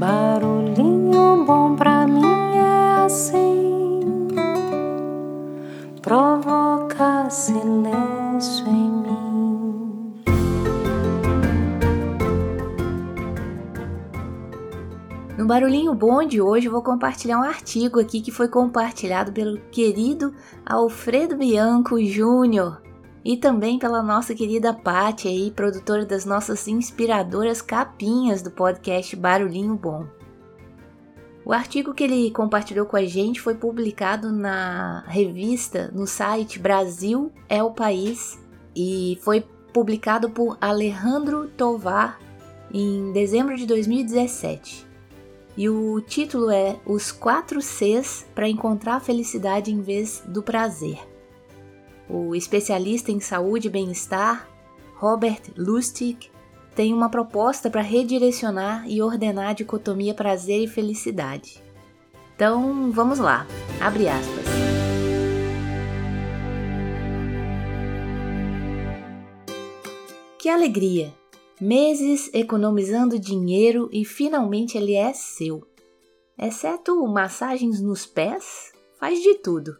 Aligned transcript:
Barulhinho 0.00 1.44
bom 1.44 1.76
pra 1.76 2.06
mim 2.06 2.24
é 2.56 3.04
assim, 3.04 4.00
provoca 6.00 7.28
silêncio 7.28 8.66
em 8.66 8.90
mim. 8.90 10.24
No 15.36 15.46
Barulhinho 15.46 15.92
Bom 15.92 16.24
de 16.24 16.40
hoje 16.40 16.66
vou 16.66 16.80
compartilhar 16.80 17.38
um 17.38 17.42
artigo 17.42 18.00
aqui 18.00 18.22
que 18.22 18.30
foi 18.30 18.48
compartilhado 18.48 19.32
pelo 19.32 19.60
querido 19.70 20.32
Alfredo 20.64 21.36
Bianco 21.36 22.02
Júnior 22.02 22.80
e 23.24 23.36
também 23.36 23.78
pela 23.78 24.02
nossa 24.02 24.34
querida 24.34 24.72
Paty 24.72 25.28
aí, 25.28 25.50
produtora 25.50 26.06
das 26.06 26.24
nossas 26.24 26.66
inspiradoras 26.66 27.60
capinhas 27.60 28.42
do 28.42 28.50
podcast 28.50 29.14
Barulhinho 29.16 29.76
Bom. 29.76 30.06
O 31.44 31.52
artigo 31.52 31.94
que 31.94 32.04
ele 32.04 32.30
compartilhou 32.30 32.86
com 32.86 32.96
a 32.96 33.04
gente 33.04 33.40
foi 33.40 33.54
publicado 33.54 34.30
na 34.30 35.04
revista, 35.06 35.90
no 35.92 36.06
site 36.06 36.58
Brasil 36.58 37.32
é 37.48 37.62
o 37.62 37.72
País 37.72 38.38
e 38.74 39.18
foi 39.22 39.44
publicado 39.72 40.30
por 40.30 40.56
Alejandro 40.60 41.48
Tovar 41.48 42.18
em 42.72 43.12
dezembro 43.12 43.56
de 43.56 43.66
2017. 43.66 44.86
E 45.56 45.68
o 45.68 46.00
título 46.00 46.50
é 46.50 46.78
Os 46.86 47.10
Quatro 47.10 47.60
Cs 47.60 48.26
para 48.34 48.48
encontrar 48.48 48.96
a 48.96 49.00
felicidade 49.00 49.72
em 49.72 49.80
vez 49.80 50.22
do 50.26 50.42
prazer. 50.42 51.09
O 52.12 52.34
especialista 52.34 53.12
em 53.12 53.20
saúde 53.20 53.68
e 53.68 53.70
bem-estar, 53.70 54.48
Robert 54.96 55.40
Lustig, 55.56 56.28
tem 56.74 56.92
uma 56.92 57.08
proposta 57.08 57.70
para 57.70 57.82
redirecionar 57.82 58.84
e 58.88 59.00
ordenar 59.00 59.50
a 59.50 59.52
dicotomia 59.52 60.12
prazer 60.12 60.64
e 60.64 60.66
felicidade. 60.66 61.62
Então, 62.34 62.90
vamos 62.90 63.20
lá. 63.20 63.46
Abre 63.80 64.08
aspas. 64.08 64.44
Que 70.36 70.48
alegria! 70.48 71.14
Meses 71.60 72.28
economizando 72.32 73.20
dinheiro 73.20 73.88
e 73.92 74.04
finalmente 74.04 74.76
ele 74.76 74.94
é 74.94 75.12
seu. 75.12 75.62
Exceto 76.36 77.06
massagens 77.06 77.80
nos 77.80 78.04
pés, 78.04 78.72
faz 78.98 79.22
de 79.22 79.34
tudo. 79.34 79.76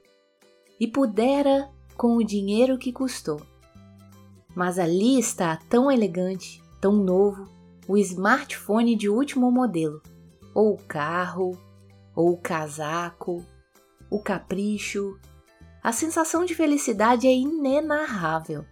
E 0.78 0.86
pudera 0.86 1.70
com 2.00 2.16
o 2.16 2.24
dinheiro 2.24 2.78
que 2.78 2.94
custou. 2.94 3.42
Mas 4.56 4.78
ali 4.78 5.18
está 5.18 5.54
tão 5.68 5.92
elegante, 5.92 6.62
tão 6.80 6.94
novo, 6.94 7.46
o 7.86 7.94
smartphone 7.98 8.96
de 8.96 9.06
último 9.06 9.52
modelo, 9.52 10.00
ou 10.54 10.72
o 10.72 10.78
carro, 10.78 11.60
ou 12.16 12.32
o 12.32 12.38
casaco, 12.38 13.44
o 14.10 14.18
capricho. 14.18 15.20
A 15.82 15.92
sensação 15.92 16.46
de 16.46 16.54
felicidade 16.54 17.26
é 17.26 17.34
inenarrável. 17.34 18.64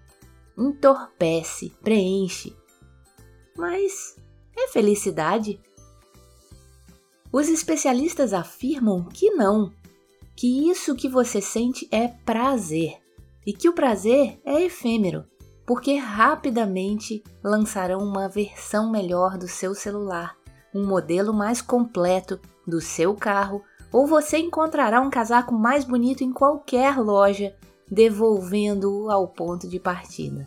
Entorpece, 0.57 1.69
preenche. 1.83 2.57
Mas 3.55 4.17
é 4.57 4.69
felicidade? 4.69 5.61
Os 7.31 7.51
especialistas 7.51 8.33
afirmam 8.33 9.05
que 9.05 9.33
não, 9.33 9.71
que 10.35 10.71
isso 10.71 10.97
que 10.97 11.11
você 11.11 11.43
sente 11.43 11.87
é 11.93 12.09
prazer 12.09 13.07
e 13.49 13.53
que 13.55 13.67
o 13.67 13.73
prazer 13.73 14.39
é 14.45 14.63
efêmero, 14.63 15.25
porque 15.67 15.95
rapidamente 15.95 17.25
lançarão 17.43 18.01
uma 18.01 18.29
versão 18.29 18.91
melhor 18.91 19.39
do 19.39 19.49
seu 19.49 19.75
celular, 19.75 20.37
um 20.75 20.87
modelo 20.87 21.33
mais 21.33 21.63
completo 21.63 22.39
do 22.67 22.79
seu 22.79 23.15
carro, 23.15 23.63
ou 23.91 24.07
você 24.07 24.37
encontrará 24.37 25.01
um 25.01 25.09
casaco 25.09 25.55
mais 25.55 25.83
bonito 25.83 26.23
em 26.23 26.31
qualquer 26.31 26.99
loja, 26.99 27.57
devolvendo-o 27.91 29.11
ao 29.11 29.27
ponto 29.27 29.67
de 29.67 29.81
partida. 29.81 30.47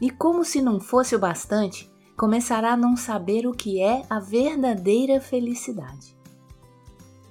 E 0.00 0.10
como 0.10 0.44
se 0.44 0.62
não 0.62 0.78
fosse 0.78 1.16
o 1.16 1.18
bastante, 1.18 1.92
começará 2.16 2.74
a 2.74 2.76
não 2.76 2.96
saber 2.96 3.48
o 3.48 3.52
que 3.52 3.82
é 3.82 4.04
a 4.08 4.20
verdadeira 4.20 5.20
felicidade. 5.20 6.16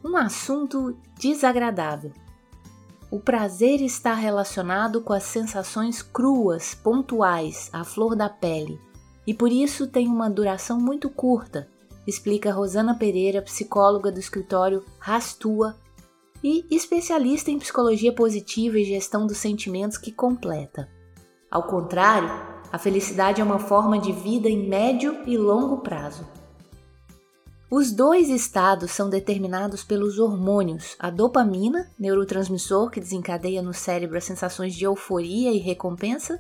Um 0.04 0.18
assunto 0.18 0.98
desagradável, 1.18 2.12
o 3.14 3.20
prazer 3.20 3.80
está 3.80 4.16
relacionado 4.16 5.00
com 5.00 5.14
as 5.14 5.22
sensações 5.22 6.02
cruas, 6.02 6.74
pontuais, 6.74 7.70
à 7.72 7.84
flor 7.84 8.16
da 8.16 8.28
pele, 8.28 8.82
e 9.28 9.36
por 9.36 9.52
isso 9.52 9.86
tem 9.86 10.08
uma 10.08 10.32
duração 10.32 10.80
muito 10.80 11.12
curta, 11.12 11.70
explica 12.08 12.52
Rosana 12.52 12.96
Pereira, 12.98 13.40
psicóloga 13.40 14.12
do 14.12 14.20
escritório 14.20 14.84
Rastua 14.98 15.76
e 16.44 16.66
especialista 16.72 17.52
em 17.52 17.60
psicologia 17.60 18.12
positiva 18.12 18.80
e 18.80 18.84
gestão 18.84 19.28
dos 19.28 19.38
sentimentos 19.38 20.00
que 20.00 20.12
completa. 20.12 20.90
Ao 21.52 21.62
contrário, 21.68 22.32
a 22.72 22.80
felicidade 22.80 23.40
é 23.40 23.44
uma 23.44 23.60
forma 23.60 24.00
de 24.00 24.12
vida 24.12 24.50
em 24.50 24.68
médio 24.68 25.20
e 25.28 25.38
longo 25.38 25.82
prazo. 25.82 26.28
Os 27.76 27.92
dois 27.92 28.30
estados 28.30 28.92
são 28.92 29.10
determinados 29.10 29.84
pelos 29.84 30.20
hormônios, 30.20 30.96
a 31.00 31.10
dopamina, 31.10 31.90
neurotransmissor 31.98 32.92
que 32.92 33.00
desencadeia 33.00 33.64
no 33.64 33.74
cérebro 33.74 34.16
as 34.16 34.26
sensações 34.26 34.76
de 34.76 34.84
euforia 34.86 35.52
e 35.52 35.58
recompensa, 35.58 36.40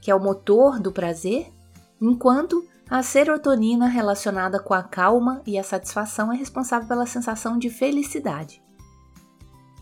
que 0.00 0.12
é 0.12 0.14
o 0.14 0.22
motor 0.22 0.78
do 0.78 0.92
prazer, 0.92 1.52
enquanto 2.00 2.64
a 2.88 3.02
serotonina, 3.02 3.88
relacionada 3.88 4.60
com 4.60 4.72
a 4.72 4.84
calma 4.84 5.42
e 5.44 5.58
a 5.58 5.64
satisfação, 5.64 6.32
é 6.32 6.36
responsável 6.36 6.86
pela 6.86 7.04
sensação 7.04 7.58
de 7.58 7.68
felicidade. 7.68 8.62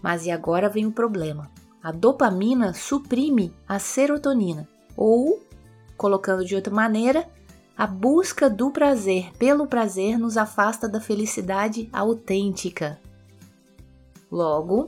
Mas 0.03 0.25
e 0.25 0.31
agora 0.31 0.71
vem 0.71 0.87
o 0.87 0.93
problema. 0.93 1.51
A 1.83 1.93
dopamina 1.93 2.73
suprime 2.73 3.55
a 3.69 3.79
serotonina, 3.79 4.67
ou, 4.97 5.39
colocando 5.99 6.47
de 6.47 6.55
outra 6.55 6.73
maneira, 6.73 7.29
a 7.83 7.87
busca 7.89 8.49
do 8.49 8.71
prazer 8.71 9.33
pelo 9.37 9.67
prazer 9.67 10.17
nos 10.17 10.37
afasta 10.37 10.89
da 10.89 11.01
felicidade 11.01 11.89
autêntica. 11.93 12.97
Logo, 14.31 14.87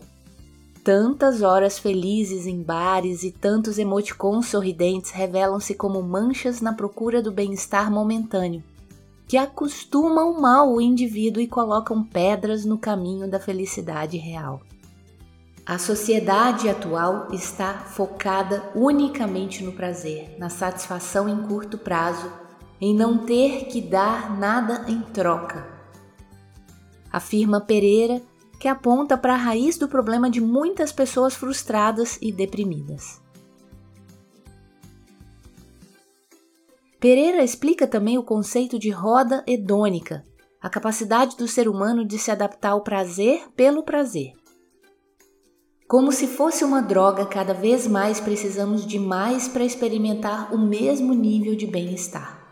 tantas 0.84 1.42
horas 1.42 1.76
felizes 1.76 2.46
em 2.46 2.62
bares 2.62 3.24
e 3.24 3.32
tantos 3.32 3.80
emoticons 3.80 4.46
sorridentes 4.46 5.10
revelam-se 5.10 5.74
como 5.74 6.00
manchas 6.04 6.60
na 6.60 6.72
procura 6.72 7.20
do 7.20 7.32
bem-estar 7.32 7.90
momentâneo, 7.90 8.62
que 9.26 9.36
acostumam 9.36 10.40
mal 10.40 10.72
o 10.72 10.80
indivíduo 10.80 11.42
e 11.42 11.48
colocam 11.48 12.04
pedras 12.04 12.64
no 12.64 12.78
caminho 12.78 13.28
da 13.28 13.40
felicidade 13.40 14.18
real. 14.18 14.60
A 15.66 15.78
sociedade 15.78 16.68
atual 16.68 17.26
está 17.32 17.74
focada 17.74 18.70
unicamente 18.72 19.64
no 19.64 19.72
prazer, 19.72 20.36
na 20.38 20.48
satisfação 20.48 21.28
em 21.28 21.42
curto 21.42 21.76
prazo 21.76 22.43
em 22.80 22.94
não 22.94 23.18
ter 23.18 23.66
que 23.66 23.80
dar 23.80 24.38
nada 24.38 24.84
em 24.88 25.00
troca. 25.00 25.66
Afirma 27.12 27.60
Pereira, 27.60 28.20
que 28.58 28.68
aponta 28.68 29.16
para 29.16 29.34
a 29.34 29.36
raiz 29.36 29.76
do 29.76 29.88
problema 29.88 30.30
de 30.30 30.40
muitas 30.40 30.90
pessoas 30.90 31.34
frustradas 31.34 32.18
e 32.20 32.32
deprimidas. 32.32 33.20
Pereira 36.98 37.44
explica 37.44 37.86
também 37.86 38.16
o 38.16 38.22
conceito 38.22 38.78
de 38.78 38.90
roda 38.90 39.44
hedônica, 39.46 40.24
a 40.60 40.70
capacidade 40.70 41.36
do 41.36 41.46
ser 41.46 41.68
humano 41.68 42.04
de 42.04 42.18
se 42.18 42.30
adaptar 42.30 42.70
ao 42.70 42.82
prazer 42.82 43.48
pelo 43.54 43.82
prazer. 43.82 44.32
Como 45.86 46.10
se 46.10 46.26
fosse 46.26 46.64
uma 46.64 46.80
droga, 46.80 47.26
cada 47.26 47.52
vez 47.52 47.86
mais 47.86 48.18
precisamos 48.18 48.86
de 48.86 48.98
mais 48.98 49.46
para 49.46 49.62
experimentar 49.62 50.54
o 50.54 50.58
mesmo 50.58 51.12
nível 51.12 51.54
de 51.54 51.66
bem-estar 51.66 52.43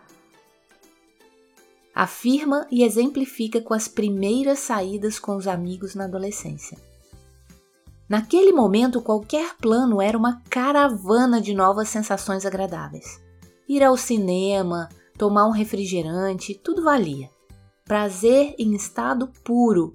afirma 1.94 2.66
e 2.70 2.82
exemplifica 2.82 3.61
com 3.61 3.75
as 3.75 3.88
primeiras 3.88 4.61
saídas 4.61 5.19
com 5.19 5.37
os 5.37 5.46
amigos 5.46 5.94
na 5.94 6.05
adolescência. 6.05 6.78
Naquele 8.08 8.52
momento, 8.52 9.00
qualquer 9.00 9.56
plano 9.56 10.00
era 10.00 10.19
uma 10.19 10.43
caravana 10.50 11.40
de 11.40 11.55
novas 11.55 11.88
sensações 11.88 12.44
agradáveis. 12.44 13.20
Ir 13.69 13.82
ao 13.82 13.96
cinema, 13.96 14.88
tomar 15.17 15.46
um 15.46 15.50
refrigerante, 15.50 16.55
tudo 16.55 16.82
valia. 16.82 17.31
Prazer 17.84 18.55
em 18.58 18.75
estado 18.75 19.31
puro. 19.43 19.94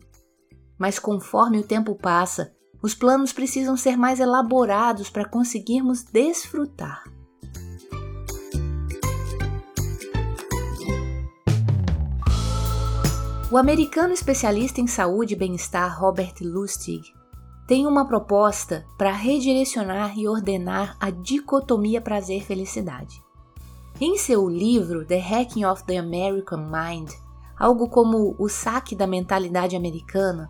Mas 0.77 0.98
conforme 0.98 1.60
o 1.60 1.63
tempo 1.63 1.95
passa, 1.95 2.54
os 2.81 2.94
planos 2.94 3.33
precisam 3.33 3.75
ser 3.75 3.98
mais 3.98 4.19
elaborados 4.19 5.10
para 5.10 5.27
conseguirmos 5.27 6.04
desfrutar. 6.04 7.04
O 13.50 13.58
americano 13.58 14.14
especialista 14.14 14.82
em 14.82 14.88
saúde 14.88 15.34
e 15.34 15.38
bem-estar 15.38 15.98
Robert 15.98 16.34
Lustig 16.42 17.14
tem 17.66 17.88
uma 17.88 18.06
proposta 18.06 18.86
para 18.98 19.14
redirecionar 19.14 20.20
e 20.20 20.28
ordenar 20.28 20.98
a 21.00 21.10
dicotomia 21.10 22.02
prazer-felicidade. 22.02 23.24
Em 24.02 24.18
seu 24.18 24.50
livro 24.50 25.06
The 25.06 25.20
Hacking 25.20 25.64
of 25.64 25.86
the 25.86 25.98
American 25.98 26.70
Mind, 26.70 27.10
algo 27.58 27.88
como 27.88 28.36
o 28.38 28.50
saque 28.50 28.94
da 28.94 29.08
mentalidade 29.08 29.78
americana, 29.78 30.50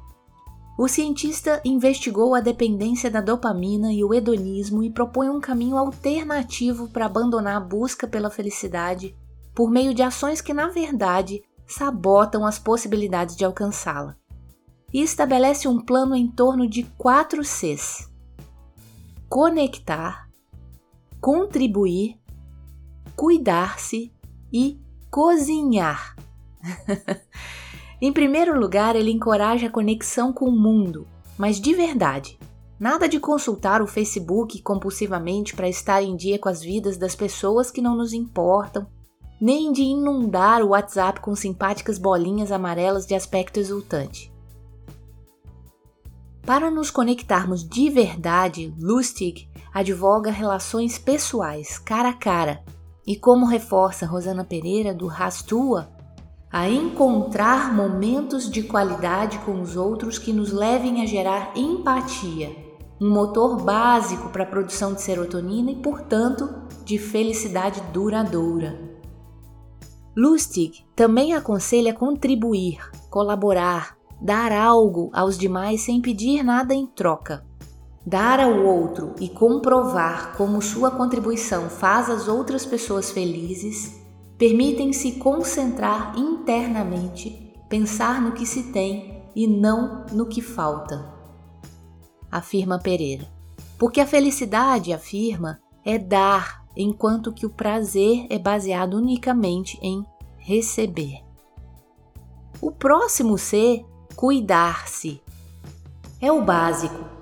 o 0.75 0.87
cientista 0.87 1.61
investigou 1.63 2.33
a 2.33 2.39
dependência 2.39 3.11
da 3.11 3.21
dopamina 3.21 3.93
e 3.93 4.03
o 4.03 4.11
hedonismo 4.11 4.81
e 4.81 4.89
propõe 4.89 5.29
um 5.29 5.39
caminho 5.39 5.77
alternativo 5.77 6.87
para 6.87 7.05
abandonar 7.05 7.57
a 7.57 7.59
busca 7.59 8.07
pela 8.07 8.31
felicidade 8.31 9.15
por 9.53 9.69
meio 9.69 9.93
de 9.93 10.01
ações 10.01 10.41
que, 10.41 10.53
na 10.53 10.67
verdade, 10.69 11.43
sabotam 11.67 12.45
as 12.45 12.57
possibilidades 12.57 13.35
de 13.35 13.43
alcançá-la. 13.43 14.15
E 14.93 15.01
estabelece 15.01 15.67
um 15.67 15.79
plano 15.79 16.15
em 16.15 16.27
torno 16.27 16.67
de 16.67 16.83
quatro 16.97 17.43
Cs: 17.43 18.09
conectar, 19.27 20.29
contribuir, 21.19 22.17
cuidar-se 23.15 24.13
e 24.51 24.79
cozinhar. 25.11 26.15
em 28.01 28.13
primeiro 28.13 28.57
lugar, 28.57 28.95
ele 28.95 29.11
encoraja 29.11 29.67
a 29.67 29.71
conexão 29.71 30.31
com 30.31 30.45
o 30.45 30.57
mundo, 30.57 31.05
mas 31.37 31.59
de 31.59 31.73
verdade. 31.73 32.39
Nada 32.79 33.09
de 33.09 33.19
consultar 33.19 33.81
o 33.81 33.87
Facebook 33.87 34.61
compulsivamente 34.61 35.55
para 35.55 35.67
estar 35.67 36.03
em 36.03 36.15
dia 36.15 36.37
com 36.37 36.47
as 36.47 36.61
vidas 36.61 36.95
das 36.95 37.15
pessoas 37.15 37.71
que 37.71 37.81
não 37.81 37.95
nos 37.97 38.13
importam, 38.13 38.85
nem 39.39 39.71
de 39.71 39.81
inundar 39.81 40.61
o 40.63 40.69
WhatsApp 40.69 41.19
com 41.19 41.35
simpáticas 41.35 41.97
bolinhas 41.97 42.51
amarelas 42.51 43.05
de 43.05 43.13
aspecto 43.13 43.59
exultante. 43.59 44.31
Para 46.45 46.71
nos 46.71 46.89
conectarmos 46.89 47.67
de 47.67 47.89
verdade, 47.89 48.73
Lustig 48.79 49.49
advoga 49.73 50.31
relações 50.31 50.97
pessoais, 50.97 51.77
cara 51.77 52.09
a 52.09 52.13
cara, 52.13 52.63
e 53.05 53.15
como 53.15 53.45
reforça 53.45 54.05
Rosana 54.05 54.43
Pereira 54.43 54.93
do 54.93 55.07
Rastua, 55.07 55.89
a 56.49 56.69
encontrar 56.69 57.73
momentos 57.73 58.49
de 58.49 58.63
qualidade 58.63 59.37
com 59.39 59.61
os 59.61 59.75
outros 59.75 60.17
que 60.17 60.31
nos 60.31 60.51
levem 60.51 61.01
a 61.01 61.05
gerar 61.05 61.51
empatia, 61.55 62.55
um 62.99 63.09
motor 63.09 63.61
básico 63.61 64.29
para 64.29 64.43
a 64.43 64.47
produção 64.47 64.93
de 64.93 65.01
serotonina 65.01 65.71
e, 65.71 65.75
portanto, 65.75 66.49
de 66.85 66.97
felicidade 66.97 67.81
duradoura. 67.91 68.86
Lustig 70.17 70.83
também 70.95 71.35
aconselha 71.35 71.93
contribuir, 71.93 72.79
colaborar, 73.07 73.95
dar 74.19 74.51
algo 74.51 75.11
aos 75.13 75.37
demais 75.37 75.81
sem 75.81 76.01
pedir 76.01 76.41
nada 76.41 76.73
em 76.73 76.87
troca. 76.87 77.45
Dar 78.03 78.39
ao 78.39 78.65
outro 78.65 79.13
e 79.19 79.29
comprovar 79.29 80.35
como 80.35 80.59
sua 80.59 80.89
contribuição 80.89 81.69
faz 81.69 82.09
as 82.09 82.27
outras 82.27 82.65
pessoas 82.65 83.11
felizes 83.11 83.95
permitem-se 84.39 85.13
concentrar 85.13 86.17
internamente, 86.17 87.53
pensar 87.69 88.19
no 88.19 88.31
que 88.31 88.45
se 88.45 88.71
tem 88.71 89.23
e 89.35 89.45
não 89.45 90.05
no 90.11 90.25
que 90.25 90.41
falta. 90.41 91.13
Afirma 92.31 92.79
Pereira. 92.79 93.27
Porque 93.77 94.01
a 94.01 94.07
felicidade, 94.07 94.91
afirma, 94.91 95.59
é 95.85 95.99
dar, 95.99 96.65
enquanto 96.77 97.33
que 97.33 97.45
o 97.45 97.49
prazer 97.49 98.27
é 98.29 98.37
baseado 98.37 98.93
unicamente 98.95 99.77
em 99.81 100.05
receber. 100.37 101.23
O 102.61 102.71
próximo 102.71 103.37
C, 103.37 103.85
cuidar-se. 104.15 105.21
É 106.21 106.31
o 106.31 106.43
básico 106.43 107.17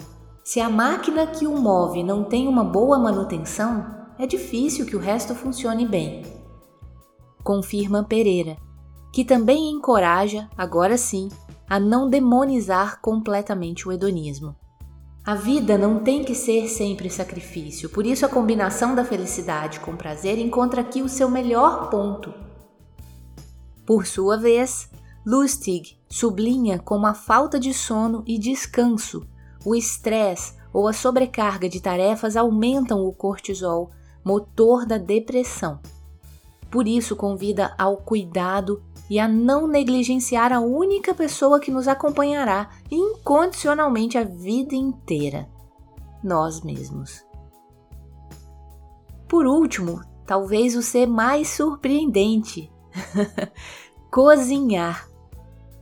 se 0.45 0.61
a 0.61 0.69
máquina 0.69 1.25
que 1.25 1.47
o 1.47 1.57
move 1.57 2.03
não 2.03 2.23
tem 2.23 2.47
uma 2.47 2.63
boa 2.63 2.99
manutenção, 2.99 3.83
é 4.15 4.27
difícil 4.27 4.85
que 4.85 4.95
o 4.95 4.99
resto 4.99 5.33
funcione 5.33 5.87
bem. 5.87 6.21
Confirma 7.43 8.03
Pereira, 8.03 8.55
que 9.11 9.25
também 9.25 9.71
encoraja, 9.71 10.47
agora 10.55 10.99
sim, 10.99 11.29
a 11.67 11.79
não 11.79 12.07
demonizar 12.07 13.01
completamente 13.01 13.89
o 13.89 13.91
hedonismo. 13.91 14.55
A 15.25 15.33
vida 15.33 15.75
não 15.77 16.03
tem 16.03 16.23
que 16.23 16.35
ser 16.35 16.67
sempre 16.67 17.09
sacrifício, 17.09 17.89
por 17.89 18.05
isso 18.05 18.25
a 18.25 18.29
combinação 18.29 18.93
da 18.93 19.03
felicidade 19.03 19.79
com 19.79 19.95
prazer 19.95 20.37
encontra 20.37 20.81
aqui 20.81 21.01
o 21.01 21.09
seu 21.09 21.29
melhor 21.29 21.89
ponto. 21.89 22.31
Por 23.85 24.05
sua 24.05 24.37
vez, 24.37 24.87
Lustig 25.25 25.97
sublinha 26.07 26.77
como 26.77 27.07
a 27.07 27.15
falta 27.15 27.59
de 27.59 27.73
sono 27.73 28.23
e 28.27 28.37
descanso 28.37 29.27
o 29.65 29.73
estresse 29.75 30.53
ou 30.71 30.87
a 30.87 30.93
sobrecarga 30.93 31.67
de 31.67 31.81
tarefas 31.81 32.37
aumentam 32.37 33.03
o 33.03 33.11
cortisol, 33.11 33.89
motor 34.23 34.85
da 34.85 34.99
depressão. 34.99 35.79
Por 36.69 36.87
isso, 36.87 37.15
convida 37.15 37.73
ao 37.77 37.97
cuidado 37.97 38.83
e 39.09 39.19
a 39.19 39.27
não 39.27 39.67
negligenciar 39.67 40.51
a 40.51 40.59
única 40.59 41.13
pessoa 41.13 41.59
que 41.59 41.71
nos 41.71 41.87
acompanhará 41.87 42.69
incondicionalmente 42.91 44.17
a 44.17 44.23
vida 44.23 44.75
inteira: 44.75 45.47
nós 46.23 46.61
mesmos. 46.61 47.25
Por 49.27 49.45
último, 49.45 50.01
talvez 50.25 50.75
o 50.75 50.81
ser 50.81 51.07
mais 51.07 51.49
surpreendente: 51.49 52.71
cozinhar. 54.11 55.07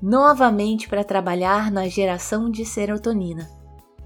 Novamente 0.02 0.90
para 0.90 1.02
trabalhar 1.02 1.72
na 1.72 1.88
geração 1.88 2.52
de 2.52 2.66
serotonina 2.66 3.48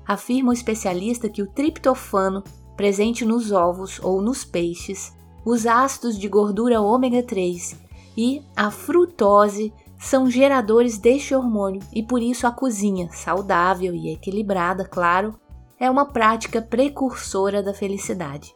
afirma 0.07 0.51
o 0.51 0.53
especialista 0.53 1.27
que 1.27 1.41
o 1.41 1.47
triptofano, 1.47 2.43
presente 2.77 3.25
nos 3.25 3.51
ovos 3.51 3.99
ou 4.01 4.21
nos 4.21 4.45
peixes, 4.45 5.13
os 5.45 5.65
ácidos 5.65 6.17
de 6.17 6.27
gordura 6.27 6.81
ômega 6.81 7.23
3 7.23 7.75
e 8.17 8.43
a 8.55 8.71
frutose 8.71 9.73
são 9.99 10.29
geradores 10.29 10.97
deste 10.97 11.33
hormônio 11.33 11.81
e 11.93 12.03
por 12.03 12.21
isso 12.21 12.45
a 12.45 12.51
cozinha, 12.51 13.09
saudável 13.11 13.93
e 13.93 14.09
equilibrada, 14.09 14.85
claro, 14.85 15.35
é 15.79 15.89
uma 15.89 16.05
prática 16.05 16.61
precursora 16.61 17.61
da 17.61 17.73
felicidade. 17.73 18.55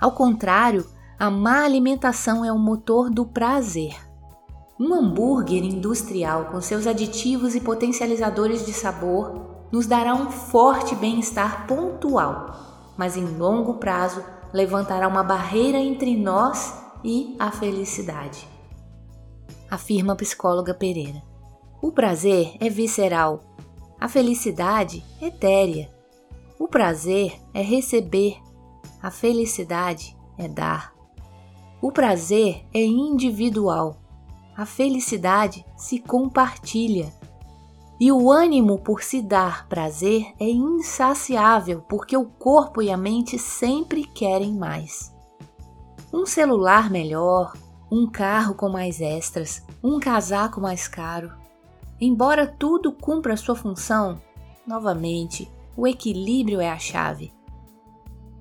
Ao 0.00 0.12
contrário, 0.12 0.86
a 1.18 1.30
má 1.30 1.64
alimentação 1.64 2.44
é 2.44 2.52
o 2.52 2.58
motor 2.58 3.10
do 3.10 3.26
prazer. 3.26 3.94
Um 4.78 4.94
hambúrguer 4.94 5.62
industrial 5.62 6.46
com 6.46 6.60
seus 6.62 6.86
aditivos 6.86 7.54
e 7.54 7.60
potencializadores 7.60 8.64
de 8.64 8.72
sabor 8.72 9.66
nos 9.70 9.86
dará 9.86 10.14
um 10.14 10.30
forte 10.30 10.94
bem-estar 10.94 11.66
pontual, 11.66 12.56
mas 12.96 13.16
em 13.16 13.26
longo 13.26 13.74
prazo 13.74 14.24
levantará 14.52 15.06
uma 15.06 15.22
barreira 15.22 15.78
entre 15.78 16.16
nós 16.16 16.74
e 17.04 17.36
a 17.38 17.50
felicidade. 17.50 18.46
Afirma 19.70 20.12
a 20.14 20.16
psicóloga 20.16 20.74
Pereira. 20.74 21.22
O 21.80 21.92
prazer 21.92 22.54
é 22.60 22.68
visceral, 22.68 23.40
a 23.98 24.08
felicidade 24.08 25.04
etérea. 25.20 25.90
O 26.58 26.68
prazer 26.68 27.40
é 27.54 27.62
receber, 27.62 28.36
a 29.02 29.10
felicidade 29.10 30.16
é 30.36 30.48
dar. 30.48 30.92
O 31.80 31.90
prazer 31.90 32.66
é 32.74 32.82
individual, 32.82 33.96
a 34.56 34.66
felicidade 34.66 35.64
se 35.76 35.98
compartilha. 35.98 37.10
E 38.00 38.10
o 38.10 38.32
ânimo 38.32 38.78
por 38.78 39.02
se 39.02 39.20
dar 39.20 39.68
prazer 39.68 40.32
é 40.40 40.48
insaciável, 40.48 41.82
porque 41.86 42.16
o 42.16 42.24
corpo 42.24 42.80
e 42.80 42.90
a 42.90 42.96
mente 42.96 43.38
sempre 43.38 44.04
querem 44.04 44.54
mais. 44.54 45.14
Um 46.10 46.24
celular 46.24 46.88
melhor, 46.90 47.52
um 47.92 48.10
carro 48.10 48.54
com 48.54 48.70
mais 48.70 49.02
extras, 49.02 49.62
um 49.84 50.00
casaco 50.00 50.62
mais 50.62 50.88
caro. 50.88 51.30
Embora 52.00 52.46
tudo 52.46 52.90
cumpra 52.90 53.36
sua 53.36 53.54
função, 53.54 54.18
novamente, 54.66 55.46
o 55.76 55.86
equilíbrio 55.86 56.58
é 56.58 56.70
a 56.70 56.78
chave. 56.78 57.30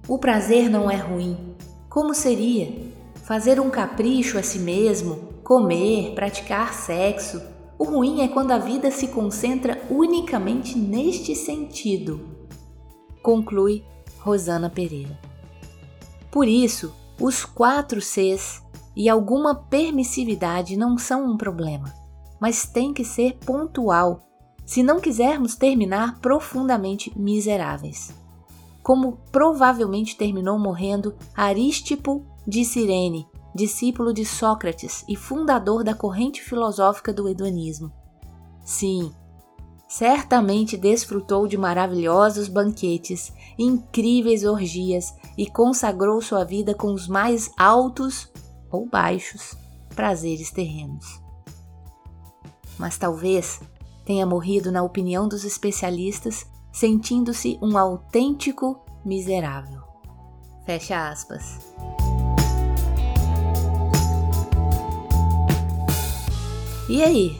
O 0.07 0.17
prazer 0.17 0.69
não 0.69 0.89
é 0.89 0.95
ruim. 0.95 1.53
Como 1.89 2.13
seria? 2.13 2.73
Fazer 3.23 3.59
um 3.59 3.69
capricho 3.69 4.37
a 4.39 4.43
si 4.43 4.59
mesmo, 4.59 5.17
comer, 5.43 6.15
praticar 6.15 6.73
sexo, 6.73 7.41
o 7.79 7.85
ruim 7.85 8.19
é 8.19 8.27
quando 8.27 8.51
a 8.51 8.57
vida 8.57 8.91
se 8.91 9.07
concentra 9.07 9.81
unicamente 9.89 10.77
neste 10.77 11.33
sentido, 11.33 12.19
conclui 13.23 13.85
Rosana 14.19 14.69
Pereira. 14.69 15.17
Por 16.29 16.45
isso, 16.45 16.93
os 17.19 17.45
quatro 17.45 18.01
Cs 18.01 18.61
e 18.93 19.07
alguma 19.07 19.55
permissividade 19.55 20.75
não 20.75 20.97
são 20.97 21.25
um 21.25 21.37
problema, 21.37 21.93
mas 22.37 22.65
tem 22.65 22.93
que 22.93 23.05
ser 23.05 23.37
pontual 23.45 24.27
se 24.65 24.83
não 24.83 24.99
quisermos 24.99 25.55
terminar 25.55 26.19
profundamente 26.19 27.17
miseráveis. 27.17 28.13
Como 28.83 29.17
provavelmente 29.31 30.17
terminou 30.17 30.59
morrendo 30.59 31.15
Arístipo 31.33 32.25
de 32.45 32.65
Cirene 32.65 33.25
discípulo 33.53 34.13
de 34.13 34.25
Sócrates 34.25 35.03
e 35.07 35.15
fundador 35.15 35.83
da 35.83 35.93
corrente 35.93 36.41
filosófica 36.41 37.11
do 37.11 37.27
hedonismo. 37.27 37.91
Sim, 38.63 39.11
certamente 39.87 40.77
desfrutou 40.77 41.47
de 41.47 41.57
maravilhosos 41.57 42.47
banquetes, 42.47 43.33
incríveis 43.57 44.43
orgias 44.43 45.13
e 45.37 45.49
consagrou 45.49 46.21
sua 46.21 46.43
vida 46.43 46.73
com 46.73 46.93
os 46.93 47.07
mais 47.07 47.51
altos 47.57 48.31
ou 48.71 48.87
baixos 48.87 49.57
prazeres 49.95 50.51
terrenos. 50.51 51.19
Mas 52.77 52.97
talvez 52.97 53.59
tenha 54.05 54.25
morrido, 54.25 54.71
na 54.71 54.81
opinião 54.81 55.27
dos 55.27 55.43
especialistas, 55.43 56.45
sentindo-se 56.71 57.59
um 57.61 57.77
autêntico 57.77 58.79
miserável. 59.03 59.81
Fecha 60.65 61.09
aspas. 61.09 61.59
E 66.89 67.03
aí? 67.03 67.39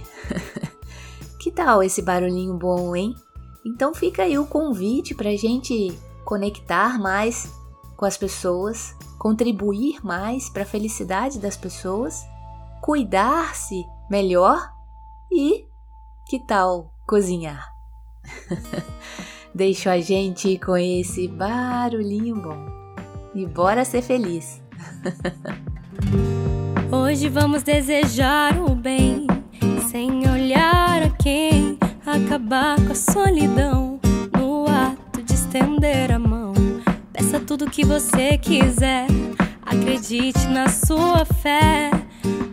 que 1.41 1.51
tal 1.51 1.81
esse 1.81 2.03
barulhinho 2.03 2.53
bom, 2.53 2.95
hein? 2.95 3.15
Então 3.65 3.95
fica 3.95 4.21
aí 4.21 4.37
o 4.37 4.45
convite 4.45 5.15
para 5.15 5.29
a 5.29 5.35
gente 5.35 5.97
conectar 6.23 6.99
mais 6.99 7.51
com 7.97 8.05
as 8.05 8.15
pessoas, 8.15 8.95
contribuir 9.17 10.05
mais 10.05 10.49
para 10.49 10.61
a 10.61 10.65
felicidade 10.67 11.39
das 11.39 11.57
pessoas, 11.57 12.23
cuidar-se 12.79 13.83
melhor 14.09 14.71
e 15.31 15.65
que 16.27 16.39
tal 16.45 16.93
cozinhar? 17.07 17.67
Deixa 19.53 19.93
a 19.93 19.99
gente 19.99 20.59
com 20.59 20.77
esse 20.77 21.27
barulhinho 21.27 22.35
bom. 22.35 22.67
E 23.33 23.47
bora 23.47 23.83
ser 23.83 24.03
feliz. 24.03 24.61
Hoje 26.91 27.29
vamos 27.29 27.63
desejar 27.63 28.57
o 28.61 28.75
bem, 28.75 29.25
sem 29.87 30.29
olhar 30.29 31.03
a 31.03 31.09
quem, 31.09 31.77
acabar 32.05 32.75
com 32.75 32.91
a 32.91 32.95
solidão, 32.95 33.99
no 34.37 34.65
ato 34.67 35.21
de 35.23 35.33
estender 35.33 36.11
a 36.11 36.19
mão. 36.19 36.53
Peça 37.13 37.39
tudo 37.39 37.69
que 37.69 37.85
você 37.85 38.37
quiser, 38.37 39.07
acredite 39.65 40.47
na 40.47 40.67
sua 40.67 41.25
fé. 41.25 41.91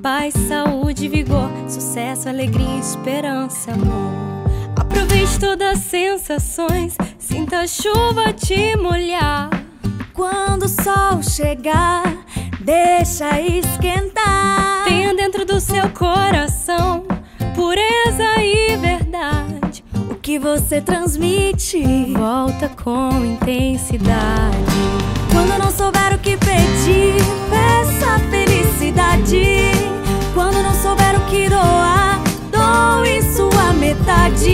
Paz, 0.02 0.34
saúde, 0.34 1.08
vigor, 1.08 1.50
sucesso, 1.68 2.28
alegria, 2.28 2.78
esperança, 2.78 3.72
amor. 3.72 4.46
Aproveite 4.76 5.40
todas 5.40 5.78
as 5.78 5.84
sensações, 5.84 6.96
sinta 7.18 7.60
a 7.60 7.66
chuva 7.66 8.32
te 8.32 8.76
molhar. 8.76 9.50
Quando 10.12 10.64
o 10.64 10.68
sol 10.68 11.22
chegar, 11.22 12.04
deixa 12.60 13.40
esquentar. 13.40 14.84
Tenha 14.84 15.14
dentro 15.14 15.44
do 15.44 15.60
seu 15.60 15.90
coração 15.90 17.15
pureza 17.56 18.42
e 18.42 18.76
verdade. 18.76 19.82
O 20.10 20.14
que 20.14 20.38
você 20.38 20.80
transmite 20.80 21.82
volta 22.12 22.68
com 22.68 23.24
intensidade. 23.24 24.56
Quando 25.32 25.58
não 25.58 25.70
souber 25.70 26.14
o 26.14 26.18
que 26.18 26.36
pedir, 26.36 27.14
peça 27.50 28.18
felicidade. 28.30 29.72
Quando 30.34 30.62
não 30.62 30.74
souber 30.74 31.16
o 31.16 31.24
que 31.30 31.48
doar, 31.48 32.20
doe 32.52 33.22
sua 33.34 33.72
metade. 33.72 34.50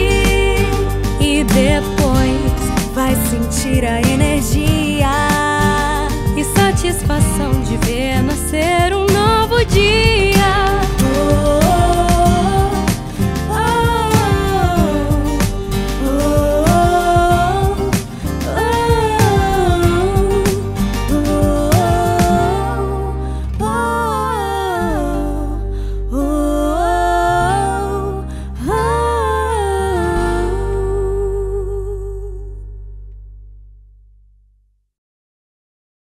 E 1.20 1.44
depois 1.44 2.94
vai 2.94 3.14
sentir 3.26 3.84
a 3.84 4.00
energia 4.00 5.08
e 6.36 6.44
satisfação 6.44 7.50
de 7.62 7.76
ver 7.78 8.22
nascer 8.22 8.94
um 8.94 9.06
novo 9.06 9.64
dia. 9.64 10.31